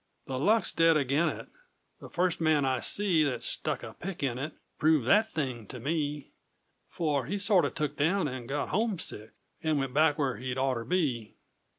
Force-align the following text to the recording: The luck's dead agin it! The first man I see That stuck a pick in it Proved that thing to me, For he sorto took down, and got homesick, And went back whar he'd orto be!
The 0.25 0.39
luck's 0.39 0.71
dead 0.71 0.97
agin 0.97 1.29
it! 1.29 1.47
The 1.99 2.09
first 2.09 2.41
man 2.41 2.65
I 2.65 2.79
see 2.79 3.23
That 3.23 3.43
stuck 3.43 3.83
a 3.83 3.93
pick 3.93 4.23
in 4.23 4.39
it 4.39 4.53
Proved 4.79 5.05
that 5.05 5.31
thing 5.31 5.67
to 5.67 5.79
me, 5.79 6.31
For 6.89 7.27
he 7.27 7.37
sorto 7.37 7.69
took 7.69 7.97
down, 7.97 8.27
and 8.27 8.49
got 8.49 8.69
homesick, 8.69 9.33
And 9.61 9.77
went 9.77 9.93
back 9.93 10.17
whar 10.17 10.37
he'd 10.37 10.57
orto 10.57 10.85
be! 10.89 11.35